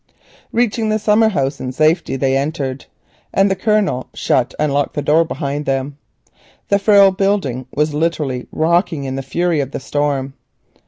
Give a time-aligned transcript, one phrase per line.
[0.51, 2.87] Reaching the summer house in safety, they entered,
[3.31, 5.99] and the Colonel shut and locked the door behind them.
[6.69, 10.33] The frail building was literally rocking in the fury of the storm.